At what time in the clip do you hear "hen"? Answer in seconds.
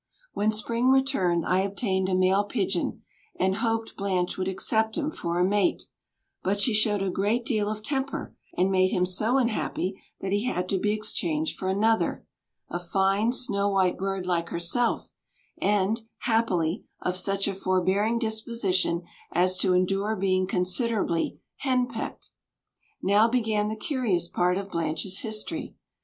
21.57-21.87